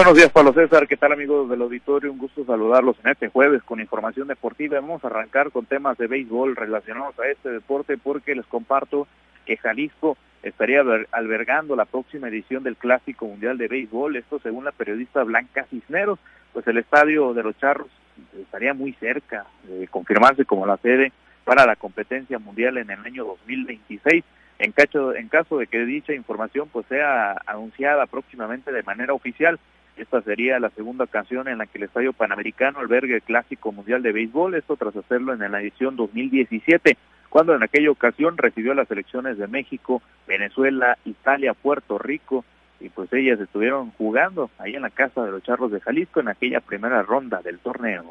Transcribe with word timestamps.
buenos 0.00 0.16
días, 0.16 0.30
Pablo 0.30 0.54
César. 0.54 0.88
¿Qué 0.88 0.96
tal, 0.96 1.12
amigos 1.12 1.50
del 1.50 1.60
auditorio? 1.60 2.10
Un 2.10 2.16
gusto 2.16 2.42
saludarlos 2.46 2.96
en 3.04 3.10
este 3.10 3.28
jueves 3.28 3.62
con 3.62 3.80
información 3.80 4.28
deportiva. 4.28 4.80
Vamos 4.80 5.04
a 5.04 5.08
arrancar 5.08 5.50
con 5.50 5.66
temas 5.66 5.98
de 5.98 6.06
béisbol 6.06 6.56
relacionados 6.56 7.18
a 7.18 7.28
este 7.28 7.50
deporte 7.50 7.98
porque 7.98 8.34
les 8.34 8.46
comparto 8.46 9.06
que 9.44 9.58
Jalisco 9.58 10.16
estaría 10.42 10.82
albergando 11.10 11.76
la 11.76 11.84
próxima 11.84 12.28
edición 12.28 12.62
del 12.62 12.78
Clásico 12.78 13.26
Mundial 13.26 13.58
de 13.58 13.68
Béisbol. 13.68 14.16
Esto 14.16 14.38
según 14.38 14.64
la 14.64 14.72
periodista 14.72 15.22
Blanca 15.22 15.66
Cisneros, 15.68 16.18
pues 16.54 16.66
el 16.66 16.78
estadio 16.78 17.34
de 17.34 17.42
los 17.42 17.58
Charros 17.58 17.90
estaría 18.40 18.72
muy 18.72 18.94
cerca 18.94 19.44
de 19.64 19.86
confirmarse 19.88 20.46
como 20.46 20.64
la 20.64 20.78
sede 20.78 21.12
para 21.44 21.66
la 21.66 21.76
competencia 21.76 22.38
mundial 22.38 22.78
en 22.78 22.90
el 22.90 23.00
año 23.00 23.26
2026. 23.26 24.24
En 24.60 24.72
caso, 24.72 25.14
en 25.14 25.28
caso 25.28 25.58
de 25.58 25.66
que 25.66 25.84
dicha 25.84 26.14
información 26.14 26.70
pues 26.72 26.86
sea 26.86 27.36
anunciada 27.44 28.06
próximamente 28.06 28.72
de 28.72 28.82
manera 28.82 29.12
oficial, 29.12 29.60
esta 30.00 30.22
sería 30.22 30.58
la 30.58 30.70
segunda 30.70 31.04
ocasión 31.04 31.48
en 31.48 31.58
la 31.58 31.66
que 31.66 31.78
el 31.78 31.84
Estadio 31.84 32.12
Panamericano 32.12 32.78
albergue 32.78 33.16
el 33.16 33.22
Clásico 33.22 33.70
Mundial 33.70 34.02
de 34.02 34.12
Béisbol, 34.12 34.54
esto 34.54 34.76
tras 34.76 34.96
hacerlo 34.96 35.34
en 35.34 35.52
la 35.52 35.60
edición 35.60 35.96
2017, 35.96 36.96
cuando 37.28 37.54
en 37.54 37.62
aquella 37.62 37.90
ocasión 37.90 38.36
recibió 38.38 38.74
las 38.74 38.90
elecciones 38.90 39.36
de 39.38 39.46
México, 39.46 40.02
Venezuela, 40.26 40.96
Italia, 41.04 41.54
Puerto 41.54 41.98
Rico, 41.98 42.44
y 42.80 42.88
pues 42.88 43.12
ellas 43.12 43.38
estuvieron 43.40 43.90
jugando 43.92 44.50
ahí 44.58 44.74
en 44.74 44.82
la 44.82 44.90
casa 44.90 45.22
de 45.22 45.32
los 45.32 45.42
Charros 45.42 45.70
de 45.70 45.80
Jalisco 45.80 46.20
en 46.20 46.28
aquella 46.28 46.60
primera 46.60 47.02
ronda 47.02 47.42
del 47.42 47.58
torneo. 47.58 48.04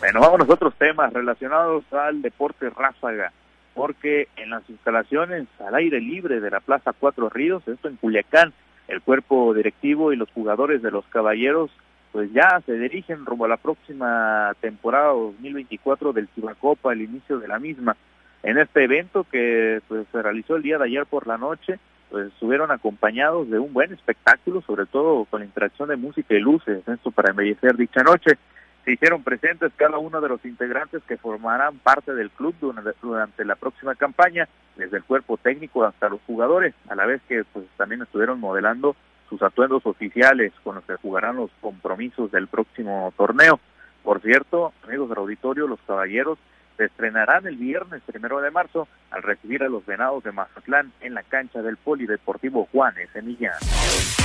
Bueno, 0.00 0.20
vamos 0.20 0.48
a 0.48 0.52
otros 0.52 0.74
temas 0.74 1.12
relacionados 1.12 1.84
al 1.92 2.20
deporte 2.20 2.68
ráfaga, 2.70 3.32
porque 3.74 4.28
en 4.36 4.50
las 4.50 4.68
instalaciones 4.68 5.46
al 5.60 5.74
aire 5.76 6.00
libre 6.00 6.40
de 6.40 6.50
la 6.50 6.60
Plaza 6.60 6.92
Cuatro 6.98 7.28
Ríos, 7.28 7.66
esto 7.68 7.86
en 7.86 7.96
Culiacán, 7.96 8.52
el 8.90 9.00
cuerpo 9.00 9.54
directivo 9.54 10.12
y 10.12 10.16
los 10.16 10.30
jugadores 10.32 10.82
de 10.82 10.90
los 10.90 11.04
Caballeros 11.06 11.70
pues 12.12 12.32
ya 12.32 12.60
se 12.66 12.72
dirigen 12.72 13.24
rumbo 13.24 13.44
a 13.44 13.48
la 13.48 13.56
próxima 13.56 14.52
temporada 14.60 15.12
2024 15.12 16.12
del 16.12 16.28
Cibacopa, 16.34 16.92
el 16.92 17.02
inicio 17.02 17.38
de 17.38 17.46
la 17.46 17.60
misma. 17.60 17.96
En 18.42 18.58
este 18.58 18.82
evento 18.82 19.24
que 19.30 19.80
pues, 19.86 20.06
se 20.10 20.20
realizó 20.20 20.56
el 20.56 20.62
día 20.62 20.78
de 20.78 20.86
ayer 20.86 21.06
por 21.06 21.28
la 21.28 21.38
noche, 21.38 21.78
pues 22.10 22.26
estuvieron 22.26 22.72
acompañados 22.72 23.48
de 23.48 23.60
un 23.60 23.72
buen 23.72 23.92
espectáculo, 23.92 24.60
sobre 24.62 24.86
todo 24.86 25.24
con 25.26 25.40
la 25.40 25.46
interacción 25.46 25.88
de 25.88 25.94
música 25.96 26.34
y 26.34 26.40
luces, 26.40 26.82
esto 26.88 27.12
para 27.12 27.30
embellecer 27.30 27.76
dicha 27.76 28.02
noche 28.02 28.38
se 28.84 28.92
hicieron 28.92 29.22
presentes 29.22 29.72
cada 29.76 29.98
uno 29.98 30.20
de 30.20 30.28
los 30.28 30.44
integrantes 30.44 31.02
que 31.06 31.16
formarán 31.16 31.78
parte 31.78 32.14
del 32.14 32.30
club 32.30 32.54
durante, 32.60 33.44
la 33.44 33.56
próxima 33.56 33.94
campaña, 33.94 34.48
desde 34.76 34.98
el 34.98 35.04
cuerpo 35.04 35.36
técnico 35.36 35.84
hasta 35.84 36.08
los 36.08 36.20
jugadores, 36.26 36.74
a 36.88 36.94
la 36.94 37.06
vez 37.06 37.20
que 37.28 37.44
pues 37.52 37.66
también 37.76 38.02
estuvieron 38.02 38.40
modelando 38.40 38.96
sus 39.28 39.42
atuendos 39.42 39.84
oficiales 39.86 40.52
con 40.64 40.76
los 40.76 40.84
que 40.84 40.96
jugarán 40.96 41.36
los 41.36 41.50
compromisos 41.60 42.32
del 42.32 42.48
próximo 42.48 43.12
torneo. 43.16 43.60
Por 44.02 44.22
cierto, 44.22 44.72
amigos 44.84 45.08
del 45.08 45.18
auditorio, 45.18 45.66
los 45.66 45.80
caballeros 45.86 46.38
se 46.76 46.86
estrenarán 46.86 47.46
el 47.46 47.56
viernes 47.56 48.02
primero 48.06 48.40
de 48.40 48.50
marzo 48.50 48.88
al 49.10 49.22
recibir 49.22 49.62
a 49.62 49.68
los 49.68 49.84
venados 49.84 50.24
de 50.24 50.32
Mazatlán 50.32 50.92
en 51.00 51.14
la 51.14 51.22
cancha 51.22 51.60
del 51.60 51.76
Polideportivo 51.76 52.66
Juanes 52.72 53.10
en 53.14 53.26
Millán. 53.26 54.19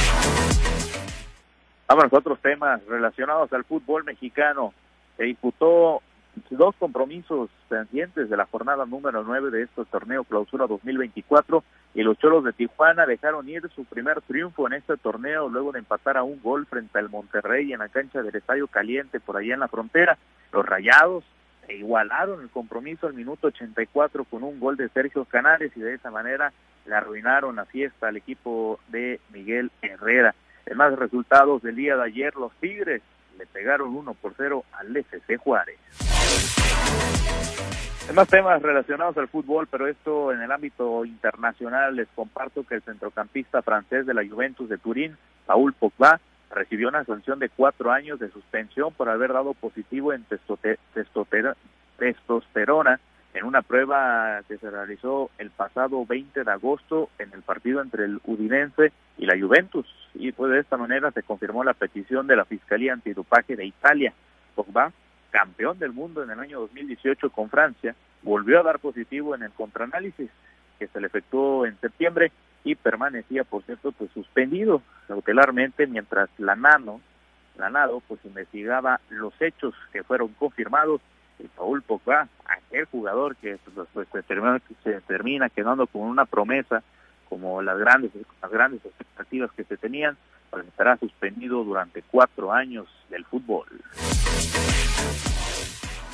Vamos 1.87 2.11
a 2.11 2.17
otros 2.17 2.39
temas 2.39 2.83
relacionados 2.87 3.53
al 3.53 3.63
fútbol 3.63 4.03
mexicano. 4.03 4.73
Se 5.17 5.23
disputó 5.23 6.01
dos 6.49 6.75
compromisos 6.77 7.49
pendientes 7.69 8.27
de 8.27 8.37
la 8.37 8.47
jornada 8.47 8.85
número 8.85 9.23
9 9.23 9.51
de 9.51 9.63
este 9.63 9.85
torneo 9.85 10.23
Clausura 10.23 10.65
2024 10.65 11.63
y 11.93 12.01
los 12.01 12.17
Cholos 12.17 12.43
de 12.43 12.53
Tijuana 12.53 13.05
dejaron 13.05 13.47
ir 13.47 13.69
su 13.75 13.85
primer 13.85 14.21
triunfo 14.21 14.65
en 14.65 14.73
este 14.73 14.97
torneo 14.97 15.47
luego 15.47 15.71
de 15.71 15.79
empatar 15.79 16.17
a 16.17 16.23
un 16.23 16.41
gol 16.41 16.65
frente 16.65 16.97
al 16.97 17.09
Monterrey 17.09 17.71
en 17.71 17.79
la 17.79 17.89
cancha 17.89 18.23
del 18.23 18.35
Estadio 18.35 18.67
Caliente 18.67 19.19
por 19.19 19.37
allá 19.37 19.53
en 19.53 19.59
la 19.59 19.67
frontera. 19.67 20.17
Los 20.51 20.65
Rayados 20.65 21.23
igualaron 21.69 22.41
el 22.41 22.49
compromiso 22.49 23.05
al 23.05 23.13
minuto 23.13 23.47
84 23.47 24.23
con 24.25 24.43
un 24.43 24.59
gol 24.59 24.75
de 24.75 24.89
Sergio 24.89 25.25
Canales 25.25 25.71
y 25.75 25.81
de 25.81 25.93
esa 25.93 26.09
manera 26.09 26.51
le 26.85 26.95
arruinaron 26.95 27.55
la 27.55 27.65
fiesta 27.65 28.07
al 28.07 28.17
equipo 28.17 28.79
de 28.87 29.19
Miguel 29.31 29.71
Herrera. 29.83 30.33
En 30.65 30.77
más 30.77 30.97
resultados 30.97 31.61
del 31.61 31.75
día 31.75 31.95
de 31.95 32.03
ayer, 32.03 32.35
los 32.35 32.51
Tigres 32.53 33.01
le 33.37 33.45
pegaron 33.45 33.95
1 33.95 34.13
por 34.15 34.33
0 34.35 34.63
al 34.73 34.97
FC 34.97 35.37
Juárez. 35.37 35.77
En 38.09 38.15
más 38.15 38.27
temas 38.27 38.61
relacionados 38.61 39.17
al 39.17 39.27
fútbol, 39.27 39.67
pero 39.67 39.87
esto 39.87 40.31
en 40.31 40.41
el 40.41 40.51
ámbito 40.51 41.05
internacional, 41.05 41.95
les 41.95 42.07
comparto 42.09 42.63
que 42.63 42.75
el 42.75 42.83
centrocampista 42.83 43.61
francés 43.61 44.05
de 44.05 44.13
la 44.13 44.27
Juventus 44.27 44.69
de 44.69 44.77
Turín, 44.77 45.17
Paul 45.45 45.73
Pogba, 45.73 46.19
recibió 46.51 46.87
una 46.87 47.03
sanción 47.03 47.39
de 47.39 47.49
cuatro 47.49 47.91
años 47.91 48.19
de 48.19 48.29
suspensión 48.29 48.93
por 48.93 49.09
haber 49.09 49.33
dado 49.33 49.53
positivo 49.53 50.13
en 50.13 50.23
testosterona 51.97 52.99
en 53.35 53.43
una 53.43 53.61
prueba 53.61 54.41
que 54.47 54.57
se 54.57 54.71
realizó 54.71 55.29
el 55.37 55.51
pasado 55.51 56.05
20 56.05 56.45
de 56.45 56.51
agosto 56.51 57.09
en 57.19 57.33
el 57.33 57.41
partido 57.41 57.81
entre 57.81 58.05
el 58.05 58.21
Udinense 58.23 58.93
y 59.17 59.25
la 59.25 59.37
Juventus. 59.37 59.85
Y 60.13 60.31
pues 60.31 60.53
de 60.53 60.59
esta 60.59 60.77
manera 60.77 61.11
se 61.11 61.21
confirmó 61.21 61.63
la 61.65 61.73
petición 61.73 62.27
de 62.27 62.37
la 62.37 62.45
Fiscalía 62.45 62.93
Antidopaje 62.93 63.57
de 63.57 63.65
Italia. 63.65 64.13
Pogba, 64.55 64.93
campeón 65.31 65.77
del 65.79 65.91
mundo 65.91 66.23
en 66.23 66.29
el 66.29 66.39
año 66.39 66.61
2018 66.61 67.29
con 67.29 67.49
Francia, 67.49 67.93
volvió 68.23 68.61
a 68.61 68.63
dar 68.63 68.79
positivo 68.79 69.35
en 69.35 69.43
el 69.43 69.51
contraanálisis 69.51 70.29
que 70.79 70.87
se 70.87 71.01
le 71.01 71.07
efectuó 71.07 71.65
en 71.65 71.77
septiembre 71.81 72.31
y 72.63 72.75
permanecía, 72.75 73.43
por 73.43 73.63
cierto, 73.63 73.91
pues 73.91 74.11
suspendido 74.11 74.81
cautelarmente 75.09 75.87
mientras 75.87 76.29
la 76.37 76.55
Nano, 76.55 77.01
la 77.57 77.69
NADO, 77.69 78.01
pues 78.07 78.19
investigaba 78.23 79.01
los 79.09 79.33
hechos 79.41 79.75
que 79.91 80.03
fueron 80.03 80.29
confirmados 80.29 81.01
y 81.37 81.47
Paul 81.49 81.81
Pogba, 81.81 82.29
aquel 82.75 82.85
jugador 82.85 83.35
que 83.37 83.57
pues, 83.73 83.87
pues, 84.11 84.25
termina, 84.25 84.61
se 84.83 84.99
termina 85.01 85.49
quedando 85.49 85.87
con 85.87 86.01
una 86.01 86.25
promesa 86.25 86.83
como 87.29 87.61
las 87.61 87.77
grandes 87.77 88.11
las 88.41 88.51
grandes 88.51 88.85
expectativas 88.85 89.51
que 89.53 89.63
se 89.63 89.77
tenían, 89.77 90.17
pues 90.49 90.67
estará 90.67 90.97
suspendido 90.97 91.63
durante 91.63 92.03
cuatro 92.03 92.51
años 92.51 92.87
del 93.09 93.25
fútbol. 93.25 93.67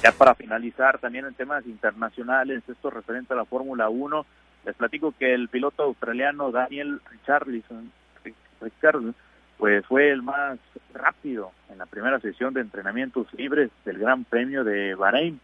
Ya 0.03 0.11
para 0.11 0.35
finalizar 0.35 0.99
también 0.99 1.25
en 1.25 1.33
temas 1.33 1.65
internacionales, 1.65 2.63
esto 2.67 2.89
referente 2.89 3.33
a 3.33 3.37
la 3.37 3.45
Fórmula 3.45 3.89
1, 3.89 4.25
les 4.65 4.75
platico 4.75 5.13
que 5.17 5.33
el 5.33 5.49
piloto 5.49 5.83
australiano 5.83 6.51
Daniel 6.51 7.01
Richarlison, 7.09 7.91
pues 9.57 9.85
fue 9.85 10.09
el 10.11 10.23
más 10.23 10.59
rápido 10.93 11.51
en 11.69 11.77
la 11.77 11.85
primera 11.85 12.19
sesión 12.19 12.53
de 12.53 12.61
entrenamientos 12.61 13.27
libres 13.33 13.69
del 13.85 13.99
Gran 13.99 14.23
Premio 14.23 14.63
de 14.63 14.95
Bahrein, 14.95 15.39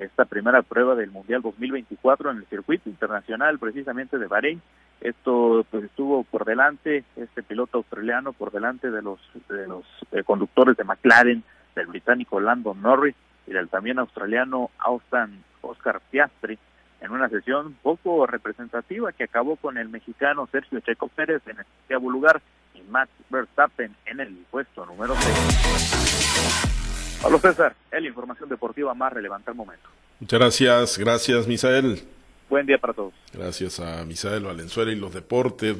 esta 0.00 0.24
primera 0.24 0.62
prueba 0.62 0.94
del 0.94 1.10
Mundial 1.10 1.42
2024 1.42 2.30
en 2.30 2.38
el 2.38 2.46
circuito 2.46 2.88
internacional 2.88 3.58
precisamente 3.58 4.18
de 4.18 4.26
Bahrein. 4.26 4.62
Esto 5.00 5.64
pues 5.70 5.84
estuvo 5.84 6.24
por 6.24 6.44
delante, 6.44 7.04
este 7.16 7.42
piloto 7.42 7.78
australiano 7.78 8.32
por 8.32 8.50
delante 8.50 8.90
de 8.90 9.02
los, 9.02 9.20
de 9.48 9.66
los 9.66 9.84
eh, 10.12 10.22
conductores 10.24 10.76
de 10.76 10.84
McLaren, 10.84 11.44
del 11.74 11.86
británico 11.86 12.40
Landon 12.40 12.80
Norris 12.82 13.14
y 13.46 13.52
del 13.52 13.68
también 13.68 13.98
australiano 13.98 14.70
Austin 14.78 15.44
Oscar 15.60 16.00
Piastri, 16.10 16.58
en 17.00 17.12
una 17.12 17.28
sesión 17.28 17.76
poco 17.82 18.26
representativa 18.26 19.12
que 19.12 19.24
acabó 19.24 19.56
con 19.56 19.78
el 19.78 19.88
mexicano 19.88 20.48
Sergio 20.50 20.80
Checo 20.80 21.08
Pérez 21.08 21.42
en 21.46 21.58
el 21.58 21.66
octavo 21.82 22.10
lugar 22.10 22.40
y 22.74 22.82
Max 22.82 23.10
Verstappen 23.28 23.94
en 24.06 24.20
el 24.20 24.34
puesto 24.50 24.86
número 24.86 25.14
6. 25.14 26.79
Pablo 27.22 27.38
César, 27.38 27.74
es 27.90 28.00
la 28.00 28.08
información 28.08 28.48
deportiva 28.48 28.94
más 28.94 29.12
relevante 29.12 29.50
al 29.50 29.56
momento. 29.56 29.88
Muchas 30.20 30.38
gracias, 30.38 30.98
gracias 30.98 31.46
Misael. 31.46 32.02
Buen 32.48 32.66
día 32.66 32.78
para 32.78 32.92
todos. 32.92 33.14
Gracias 33.32 33.78
a 33.78 34.04
Misael 34.04 34.44
Valenzuela 34.44 34.90
y 34.90 34.96
los 34.96 35.14
deportes. 35.14 35.68